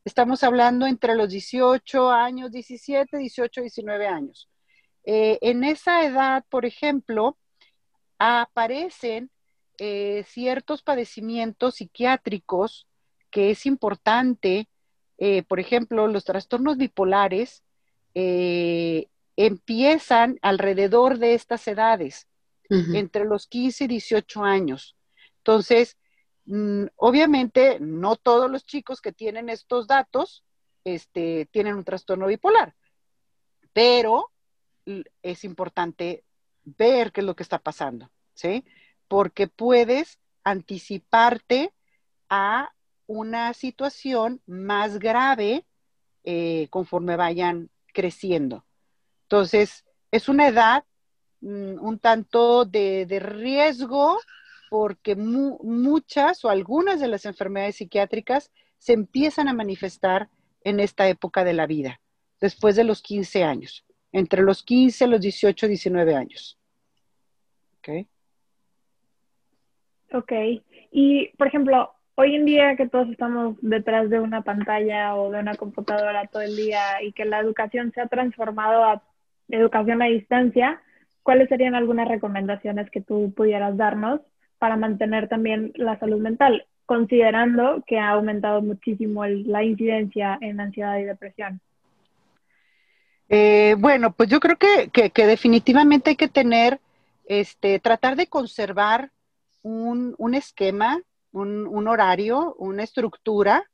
[0.06, 4.48] estamos hablando entre los 18 años, 17, 18, 19 años.
[5.04, 7.36] Eh, en esa edad, por ejemplo,
[8.18, 9.30] aparecen
[9.76, 12.86] eh, ciertos padecimientos psiquiátricos
[13.30, 14.68] que es importante,
[15.18, 17.62] eh, por ejemplo, los trastornos bipolares
[18.14, 22.26] eh, empiezan alrededor de estas edades,
[22.94, 24.96] entre los 15 y 18 años.
[25.38, 25.96] Entonces,
[26.44, 30.44] mm, obviamente, no todos los chicos que tienen estos datos
[30.84, 32.76] este, tienen un trastorno bipolar,
[33.72, 34.30] pero
[35.22, 36.24] es importante
[36.64, 38.64] ver qué es lo que está pasando, ¿sí?
[39.08, 41.72] Porque puedes anticiparte
[42.28, 42.72] a
[43.10, 45.66] una situación más grave
[46.22, 48.64] eh, conforme vayan creciendo.
[49.22, 50.84] Entonces, es una edad
[51.40, 54.16] mm, un tanto de, riesgo
[54.70, 60.30] porque muchas o algunas de las enfermedades psiquiátricas se empiezan a manifestar
[60.62, 62.00] en esta época de la vida,
[62.40, 66.60] después de los 15 años, entre los 15 y los 18, 19 años.
[67.78, 68.06] ¿Ok?
[70.12, 70.32] Ok.
[70.92, 75.40] Y, por ejemplo, hoy en día que todos estamos detrás de una pantalla o de
[75.40, 79.02] una computadora todo el día y que la educación se ha transformado a
[79.48, 80.82] educación a distancia,
[81.22, 84.20] ¿cuáles serían algunas recomendaciones que tú pudieras darnos
[84.58, 90.98] para mantener también la salud mental, considerando que ha aumentado muchísimo la incidencia en ansiedad
[90.98, 91.58] y depresión?
[93.30, 96.80] Eh, bueno, pues yo creo que, que, definitivamente hay que tener,
[97.26, 99.10] este, tratar de conservar
[99.62, 101.00] un, un esquema
[101.32, 103.70] un, horario, una estructura,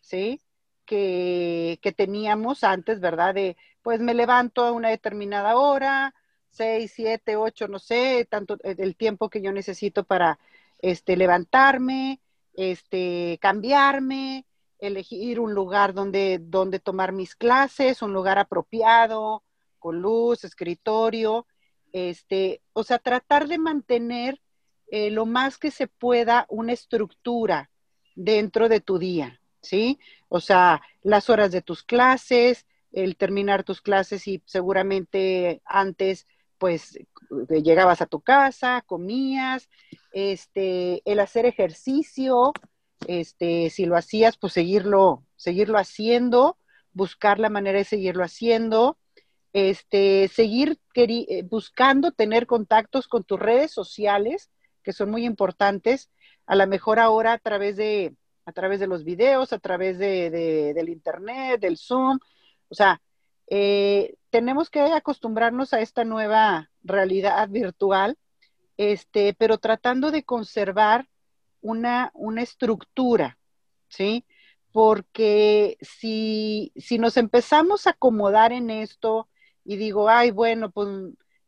[0.00, 0.40] ¿sí?
[0.84, 3.34] Que, teníamos antes, ¿verdad?
[3.34, 6.14] De, pues me levanto a una determinada hora,
[6.50, 10.38] seis, siete, ocho, no sé, tanto el tiempo que yo necesito para
[10.78, 12.20] este, levantarme,
[12.54, 14.46] este, cambiarme,
[14.78, 19.44] elegir un lugar donde, donde tomar mis clases, un lugar apropiado,
[19.78, 21.46] con luz, escritorio,
[21.92, 24.40] este, o sea, tratar de mantener
[24.90, 27.70] eh, lo más que se pueda una estructura
[28.14, 29.98] dentro de tu día, ¿sí?
[30.28, 36.26] O sea, las horas de tus clases, el terminar tus clases y seguramente antes,
[36.58, 39.68] pues, eh, llegabas a tu casa, comías,
[40.12, 42.52] este, el hacer ejercicio,
[43.06, 46.58] este, si lo hacías, pues seguirlo, seguirlo haciendo,
[46.92, 48.98] buscar la manera de seguirlo haciendo,
[49.52, 54.50] este, seguir eh, buscando tener contactos con tus redes sociales,
[54.82, 56.10] que son muy importantes,
[56.46, 58.14] a lo mejor ahora a través de,
[58.44, 62.18] a través de los videos, a través de, del internet, del Zoom,
[62.68, 63.00] o sea,
[63.48, 68.16] eh, tenemos que acostumbrarnos a esta nueva realidad virtual,
[68.76, 71.08] este, pero tratando de conservar
[71.60, 73.38] una, una estructura,
[73.88, 74.24] ¿sí?
[74.72, 79.28] Porque si, si nos empezamos a acomodar en esto
[79.64, 80.88] y digo, ay, bueno, pues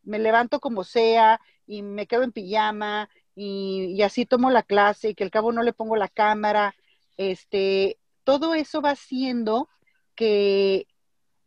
[0.03, 5.15] me levanto como sea y me quedo en pijama y, así tomo la clase y
[5.15, 6.75] que al cabo no le pongo la cámara,
[7.17, 9.69] este, todo eso va haciendo
[10.15, 10.87] que,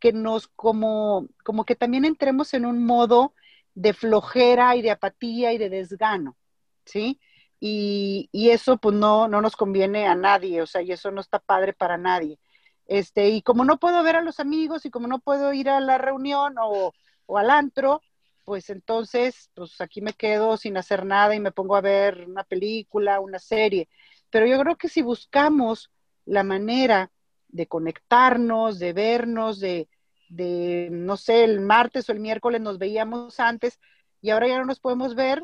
[0.00, 3.34] que nos como, como que también entremos en un modo
[3.74, 6.36] de flojera y de apatía y de desgano,
[6.84, 7.20] ¿sí?
[7.60, 11.20] y, y, eso pues no, no nos conviene a nadie, o sea, y eso no
[11.20, 12.38] está padre para nadie.
[12.86, 15.80] Este, y como no puedo ver a los amigos y como no puedo ir a
[15.80, 16.92] la reunión o,
[17.26, 18.02] o al antro,
[18.46, 22.44] pues entonces, pues aquí me quedo sin hacer nada y me pongo a ver una
[22.44, 23.88] película, una serie.
[24.30, 25.90] Pero yo creo que si buscamos
[26.24, 27.10] la manera
[27.48, 29.88] de conectarnos, de vernos, de,
[30.28, 33.80] de, no sé, el martes o el miércoles nos veíamos antes
[34.22, 35.42] y ahora ya no nos podemos ver,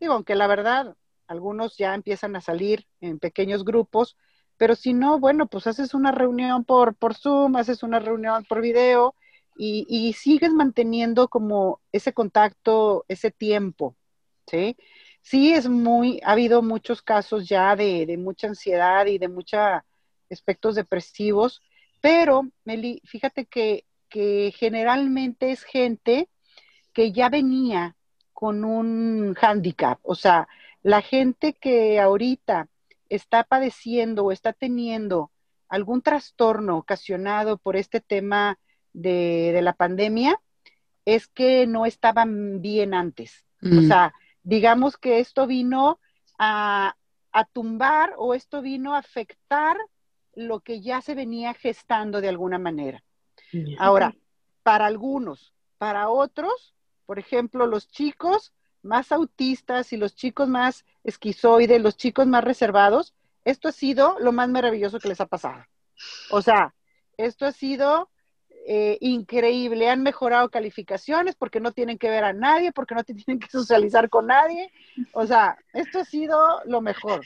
[0.00, 4.16] digo, aunque la verdad, algunos ya empiezan a salir en pequeños grupos,
[4.56, 8.62] pero si no, bueno, pues haces una reunión por, por Zoom, haces una reunión por
[8.62, 9.14] video
[9.58, 13.96] y, sigues manteniendo como ese contacto, ese tiempo,
[14.46, 14.76] ¿sí?
[15.20, 19.60] Sí, es muy, ha habido muchos casos ya de, mucha ansiedad y de muchos
[20.30, 21.60] aspectos depresivos,
[22.00, 26.28] pero, Meli, fíjate que, que generalmente es gente
[26.92, 27.96] que ya venía
[28.32, 30.48] con un hándicap, o sea,
[30.82, 32.68] la gente que ahorita
[33.08, 35.32] está padeciendo o está teniendo
[35.68, 38.58] algún trastorno ocasionado por este tema
[38.92, 40.40] de, la pandemia
[41.04, 43.44] es que no estaban bien antes.
[43.62, 43.88] O mm.
[43.88, 46.00] sea, digamos que esto vino
[46.38, 46.94] a,
[47.52, 49.76] tumbar o esto vino a afectar
[50.34, 53.04] lo que ya se venía gestando de alguna manera.
[53.78, 54.14] Ahora,
[54.64, 56.74] para algunos, para otros,
[57.06, 63.14] por ejemplo, los chicos más autistas y los chicos más esquizoides, los chicos más reservados,
[63.44, 65.64] esto ha sido lo más maravilloso que les ha pasado.
[66.30, 66.74] O sea,
[67.16, 68.10] esto ha sido
[68.70, 69.88] eh, increíble.
[69.88, 74.10] Han mejorado calificaciones porque no tienen que ver a nadie, porque no tienen que socializar
[74.10, 74.70] con nadie.
[75.12, 77.24] O sea, esto ha sido lo mejor.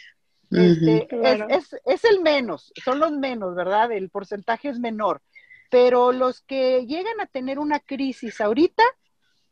[0.52, 1.08] Este,
[1.48, 3.90] es, el menos, son los menos, ¿verdad?
[3.90, 5.20] El porcentaje es menor.
[5.68, 8.84] Pero los que llegan a tener una crisis ahorita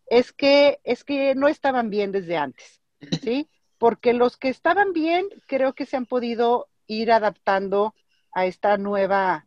[0.06, 2.82] es que, es que no estaban bien desde antes,
[3.22, 3.48] ¿sí?
[3.78, 7.94] Porque los que estaban bien creo que se han podido ir adaptando
[8.30, 9.46] a esta nueva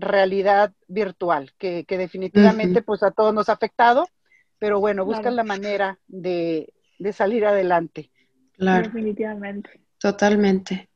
[0.00, 4.08] realidad virtual, que, definitivamente pues a todos nos ha afectado,
[4.58, 6.72] pero bueno, buscan la manera de,
[7.12, 8.10] salir adelante.
[8.56, 8.86] Claro.
[8.86, 9.80] Definitivamente.
[9.98, 10.90] Totalmente.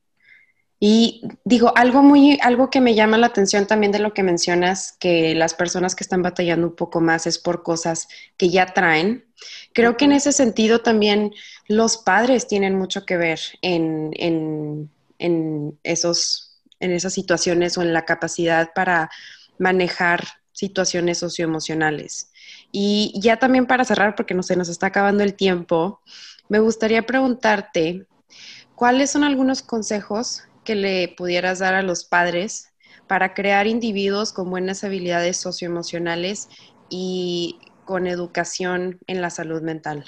[0.79, 4.97] Y digo, algo muy, algo que me llama la atención también de lo que mencionas,
[4.99, 9.25] que las personas que están batallando un poco más es por cosas que ya traen.
[9.73, 11.33] Creo que en ese sentido también
[11.67, 16.44] los padres tienen mucho que ver en, en, en esos
[16.79, 19.09] en esas situaciones o en la capacidad para
[19.57, 22.31] manejar situaciones socioemocionales.
[22.71, 26.01] Y ya también para cerrar, porque no se nos está acabando el tiempo,
[26.49, 28.05] me gustaría preguntarte,
[28.75, 32.73] ¿cuáles son algunos consejos que le pudieras dar a los padres
[33.07, 36.49] para crear individuos con buenas habilidades socioemocionales
[36.89, 40.05] y con educación en la salud mental?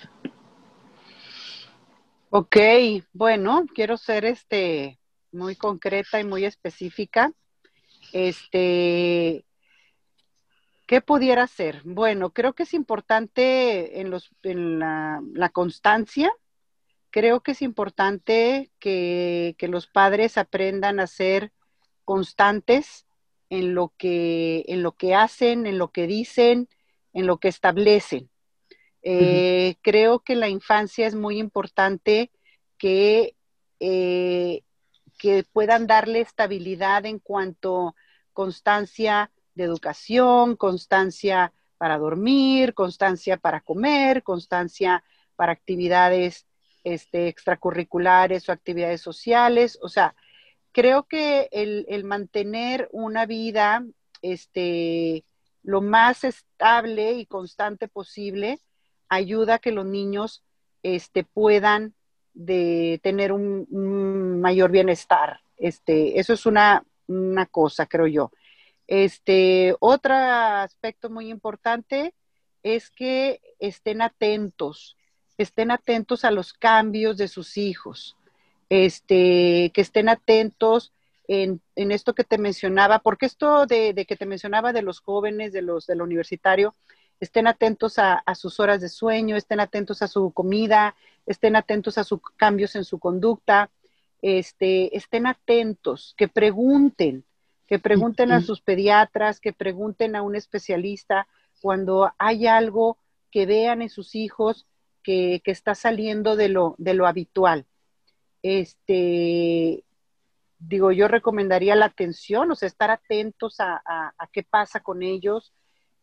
[2.29, 2.57] Ok,
[3.13, 4.99] bueno, quiero ser este
[5.31, 7.31] muy concreta y muy específica.
[8.13, 9.45] Este,
[10.85, 11.81] ¿qué pudiera ser?
[11.83, 16.31] Bueno, creo que es importante en, los, en la, constancia.
[17.09, 21.51] Creo que es importante que, los padres aprendan a ser
[22.05, 23.05] constantes
[23.49, 26.69] en lo que, en lo que hacen, en lo que dicen,
[27.13, 28.29] en lo que establecen.
[29.03, 32.31] Eh, creo que en la infancia es muy importante
[32.77, 33.35] que
[33.79, 34.63] eh,
[35.17, 37.95] que puedan darle estabilidad en cuanto
[38.33, 45.03] constancia de educación, constancia para dormir, constancia para comer, constancia
[45.35, 46.45] para actividades
[46.83, 49.77] este, extracurriculares o actividades sociales.
[49.81, 50.15] O sea,
[50.71, 53.83] creo que el, mantener una vida
[54.21, 55.25] este,
[55.63, 58.59] lo más estable y constante posible
[59.09, 60.43] ayuda a que los niños
[60.83, 61.93] este, puedan
[62.37, 65.39] de tener un, mayor bienestar.
[65.57, 66.83] Este, eso es una,
[67.51, 68.31] cosa, creo yo.
[68.85, 72.13] Este, otro aspecto muy importante
[72.63, 74.95] es que estén atentos,
[75.37, 78.15] estén atentos a los cambios de sus hijos,
[78.69, 80.93] este, que estén atentos
[81.27, 85.53] en, esto que te mencionaba, porque esto de, de, que te mencionaba de los jóvenes,
[85.53, 86.75] de los del universitario,
[87.19, 92.03] estén atentos a, sus horas de sueño, estén atentos a su comida, estén atentos a
[92.03, 93.71] sus cambios en su conducta,
[94.21, 97.25] este, estén atentos, que pregunten,
[97.65, 101.27] que pregunten a sus pediatras, que pregunten a un especialista
[101.61, 102.97] cuando hay algo
[103.31, 104.67] que vean en sus hijos
[105.03, 107.65] que, está saliendo de lo, de lo habitual.
[108.43, 109.83] Este,
[110.59, 115.51] digo, yo recomendaría la atención, o sea, estar atentos a, a qué pasa con ellos,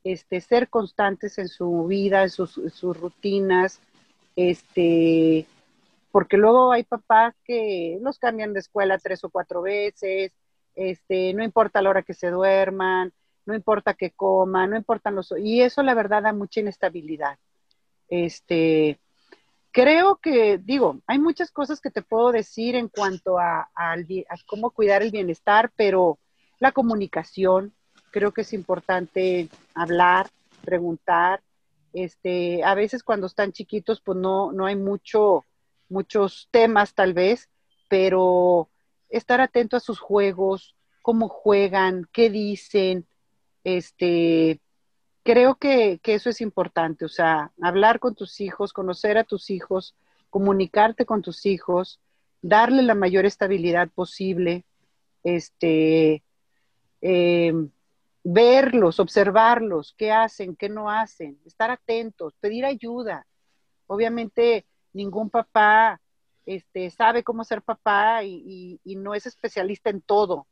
[0.05, 3.80] este, ser constantes en su vida, en sus, rutinas,
[4.36, 5.46] este,
[6.12, 10.32] porque luego hay papás que los cambian de escuela tres o cuatro veces,
[10.74, 13.12] este, no importa la hora que se duerman,
[13.46, 15.34] no importa que coman, no importan los...
[15.38, 17.38] Y eso la verdad da mucha inestabilidad.
[18.09, 19.00] Este,
[19.70, 23.96] creo que, digo, hay muchas cosas que te puedo decir en cuanto a, a,
[24.46, 26.18] cómo cuidar el bienestar, pero
[26.59, 27.74] la comunicación,
[28.14, 30.28] creo que es importante hablar,
[30.64, 31.42] preguntar.
[31.92, 35.44] Este, a veces cuando están chiquitos, pues no, no hay mucho,
[35.88, 37.48] muchos temas tal vez,
[37.88, 38.68] pero
[39.08, 43.04] estar atento a sus juegos, cómo juegan, qué dicen,
[43.64, 44.60] este,
[45.24, 49.96] creo que, eso es importante, o sea, hablar con tus hijos, conocer a tus hijos,
[50.30, 51.98] comunicarte con tus hijos,
[52.42, 54.64] darle la mayor estabilidad posible,
[55.24, 56.22] este,
[57.00, 57.70] em,
[58.25, 63.27] verlos, observarlos, qué hacen, qué no hacen, estar atentos, pedir ayuda.
[63.87, 66.01] Obviamente ningún papá
[66.47, 70.47] este, sabe cómo ser papá y, no es especialista en todo.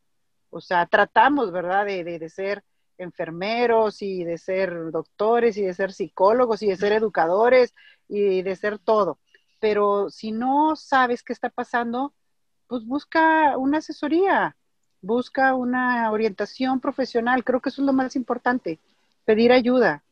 [0.51, 2.63] O sea, tratamos, ¿verdad?, de, de, ser
[2.99, 7.75] enfermeros y de ser doctores y de ser psicólogos y de ser educadores
[8.09, 9.19] y de ser todo.
[9.61, 12.15] Pero si no sabes qué está pasando,
[12.67, 14.57] pues busca una asesoría,
[15.03, 17.45] busca una orientación profesional.
[17.45, 18.79] Creo que eso es lo más importante,
[19.25, 20.03] pedir ayuda.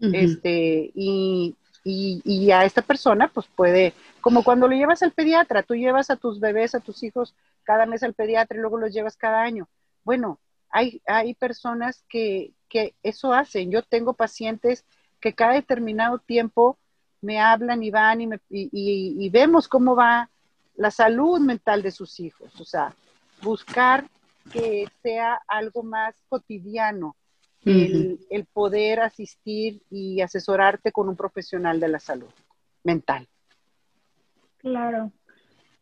[0.00, 5.74] este, y, y, a esta persona pues puede, como cuando lo llevas al pediatra, tú
[5.74, 7.34] llevas a tus bebés, a tus hijos
[7.64, 9.68] cada mes al pediatra y luego los llevas cada año.
[10.04, 10.38] Bueno,
[10.70, 13.70] hay, hay personas que, que eso hacen.
[13.70, 14.84] Yo tengo pacientes
[15.20, 16.78] que cada determinado tiempo
[17.20, 20.30] me hablan y van y, me, y, y, vemos cómo va
[20.76, 22.60] la salud mental de sus hijos.
[22.60, 22.94] O sea,
[23.42, 24.04] buscar
[24.52, 27.16] que sea algo más cotidiano,
[27.64, 32.30] el, poder asistir y asesorarte con un profesional de la salud
[32.82, 33.28] mental.
[34.58, 35.12] Claro.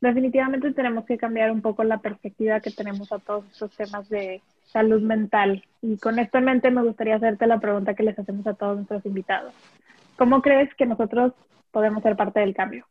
[0.01, 4.43] Definitivamente tenemos que cambiar un poco la perspectiva que tenemos a todos estos temas de
[4.67, 5.65] salud mental.
[5.81, 8.77] Y con esto en mente me gustaría hacerte la pregunta que les hacemos a todos
[8.77, 9.55] nuestros invitados.
[10.17, 11.33] ¿Cómo crees que nosotros
[11.71, 12.87] podemos ser parte del cambio?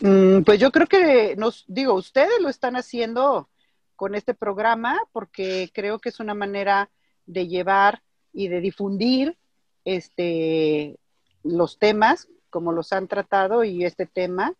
[0.00, 3.48] Mm, pues yo creo que nos digo, ustedes lo están haciendo
[3.96, 6.90] con este programa porque creo que es una manera
[7.26, 9.36] de llevar y de difundir
[9.84, 10.98] este,
[11.42, 14.54] los temas, como los han tratado y este tema.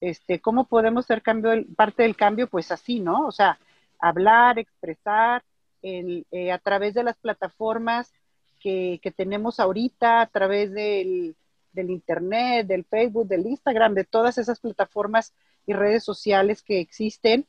[0.00, 2.48] Este, ¿Cómo podemos ser cambio, parte del cambio?
[2.48, 3.26] Pues así, ¿no?
[3.26, 3.58] O sea,
[3.98, 5.44] hablar, expresar
[5.82, 8.12] eh, a través de las plataformas
[8.60, 11.34] que, tenemos ahorita, a través del,
[11.72, 15.34] del, Internet, del Facebook, del Instagram, de todas esas plataformas
[15.66, 17.46] y redes sociales que existen.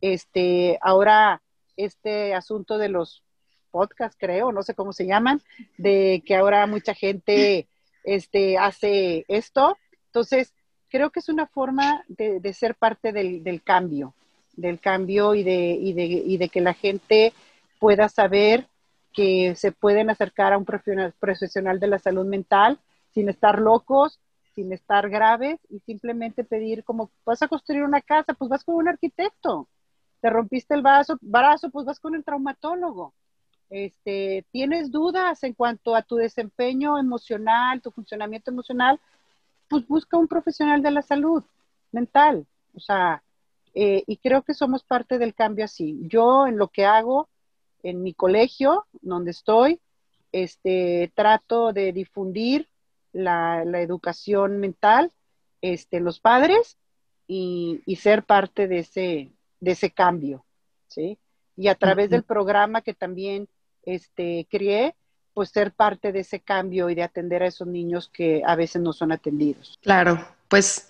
[0.00, 1.42] Este, ahora,
[1.76, 3.22] este asunto de los
[3.70, 5.42] podcast, creo, no sé cómo se llaman,
[5.76, 7.68] de que ahora mucha gente
[8.04, 9.76] este, hace esto.
[10.06, 10.54] Entonces,
[10.88, 14.14] creo que es una forma de, ser parte del, cambio,
[14.54, 17.32] del cambio y de, y, de, y de que la gente
[17.78, 18.66] pueda saber
[19.12, 22.78] que se pueden acercar a un profesional de la salud mental
[23.12, 24.20] sin estar locos,
[24.54, 28.76] sin estar graves y simplemente pedir como vas a construir una casa, pues vas con
[28.76, 29.68] un arquitecto.
[30.20, 33.14] Te rompiste el vaso, brazo, pues vas con un traumatólogo
[33.70, 39.00] este, tienes dudas en cuanto a tu desempeño emocional, tu funcionamiento emocional,
[39.68, 41.44] pues busca un profesional de la salud
[41.92, 42.46] mental.
[42.74, 43.22] O sea,
[43.74, 45.98] eh, y creo que somos parte del cambio así.
[46.02, 47.28] Yo en lo que hago
[47.82, 49.80] en mi colegio, donde estoy,
[50.32, 52.68] este, trato de difundir
[53.12, 55.12] la, educación mental,
[55.60, 56.78] este, los padres
[57.26, 60.44] y, ser parte de ese, de ese cambio,
[60.86, 61.18] ¿sí?
[61.56, 63.48] Y a través del programa que también
[63.82, 64.94] este, crié,
[65.34, 68.82] pues ser parte de ese cambio y de atender a esos niños que a veces
[68.82, 69.78] no son atendidos.
[69.82, 70.88] Claro, pues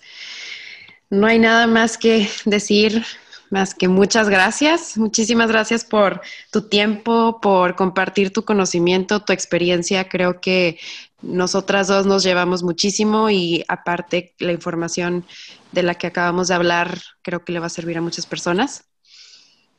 [1.09, 3.03] no hay nada más que decir,
[3.49, 4.97] más que muchas gracias.
[4.97, 10.07] Muchísimas gracias por tu tiempo, por compartir tu conocimiento, tu experiencia.
[10.07, 10.79] Creo que
[11.21, 15.25] nosotras dos nos llevamos muchísimo y aparte la información
[15.71, 18.85] de la que acabamos de hablar creo que le va a servir a muchas personas.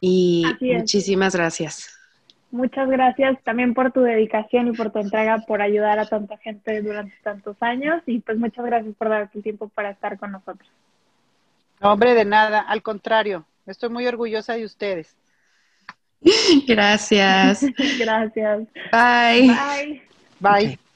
[0.00, 1.90] Y muchísimas gracias.
[2.50, 6.82] Muchas gracias también por tu dedicación y por tu entrega, por ayudar a tanta gente
[6.82, 10.68] durante tantos años y pues muchas gracias por darte el tiempo para estar con nosotros.
[11.80, 15.16] No, hombre, de nada, al contrario, estoy muy orgullosa de ustedes.
[16.66, 17.64] Gracias.
[17.98, 18.68] gracias.
[18.92, 19.48] Bye.
[19.48, 20.02] Bye.
[20.38, 20.89] Bye.